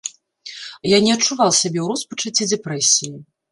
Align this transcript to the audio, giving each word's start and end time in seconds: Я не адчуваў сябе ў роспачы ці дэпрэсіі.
Я 0.95 0.99
не 1.09 1.11
адчуваў 1.17 1.51
сябе 1.61 1.79
ў 1.81 1.87
роспачы 1.93 2.27
ці 2.35 2.51
дэпрэсіі. 2.55 3.15